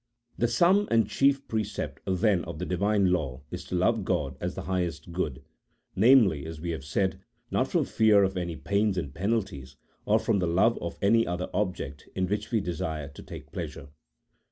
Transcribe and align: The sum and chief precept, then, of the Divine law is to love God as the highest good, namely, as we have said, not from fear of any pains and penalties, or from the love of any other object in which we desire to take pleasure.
The 0.35 0.47
sum 0.47 0.87
and 0.89 1.07
chief 1.07 1.47
precept, 1.47 1.99
then, 2.07 2.43
of 2.45 2.57
the 2.57 2.65
Divine 2.65 3.11
law 3.11 3.43
is 3.51 3.63
to 3.65 3.75
love 3.75 4.03
God 4.03 4.35
as 4.41 4.55
the 4.55 4.63
highest 4.63 5.11
good, 5.11 5.43
namely, 5.95 6.43
as 6.47 6.59
we 6.59 6.71
have 6.71 6.83
said, 6.83 7.21
not 7.51 7.67
from 7.67 7.85
fear 7.85 8.23
of 8.23 8.35
any 8.35 8.55
pains 8.55 8.97
and 8.97 9.13
penalties, 9.13 9.75
or 10.05 10.17
from 10.17 10.39
the 10.39 10.47
love 10.47 10.75
of 10.81 10.97
any 11.03 11.27
other 11.27 11.51
object 11.53 12.09
in 12.15 12.25
which 12.25 12.49
we 12.49 12.59
desire 12.61 13.09
to 13.09 13.21
take 13.21 13.51
pleasure. 13.51 13.89